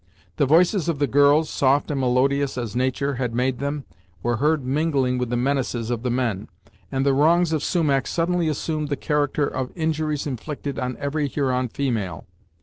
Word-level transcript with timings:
The 0.37 0.47
voices 0.47 0.89
of 0.89 0.97
the 0.97 1.05
girls, 1.05 1.47
soft 1.47 1.91
and 1.91 1.99
melodious 1.99 2.57
as 2.57 2.75
nature 2.75 3.17
had 3.21 3.35
made 3.35 3.59
them, 3.59 3.85
were 4.23 4.37
heard 4.37 4.65
mingling 4.65 5.19
with 5.19 5.29
the 5.29 5.37
menaces 5.37 5.91
of 5.91 6.01
the 6.01 6.09
men, 6.09 6.47
and 6.91 7.05
the 7.05 7.13
wrongs 7.13 7.53
of 7.53 7.61
Sumach 7.61 8.07
suddenly 8.07 8.47
assumed 8.47 8.89
the 8.89 8.97
character 8.97 9.45
of 9.45 9.71
injuries 9.77 10.25
inflicted 10.25 10.79
on 10.79 10.97
every 10.97 11.27
Huron 11.27 11.67
female. 11.67 12.25